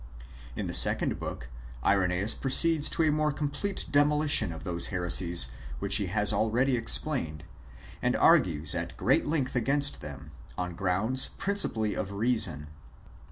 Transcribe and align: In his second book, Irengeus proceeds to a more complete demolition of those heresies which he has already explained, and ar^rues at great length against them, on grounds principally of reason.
In 0.55 0.67
his 0.67 0.79
second 0.79 1.19
book, 1.19 1.49
Irengeus 1.85 2.33
proceeds 2.33 2.89
to 2.89 3.03
a 3.03 3.11
more 3.11 3.31
complete 3.31 3.85
demolition 3.91 4.51
of 4.51 4.63
those 4.63 4.87
heresies 4.87 5.49
which 5.77 5.97
he 5.97 6.07
has 6.07 6.33
already 6.33 6.75
explained, 6.75 7.43
and 8.01 8.15
ar^rues 8.15 8.73
at 8.73 8.97
great 8.97 9.27
length 9.27 9.55
against 9.55 10.01
them, 10.01 10.31
on 10.57 10.73
grounds 10.73 11.29
principally 11.37 11.93
of 11.93 12.13
reason. 12.13 12.65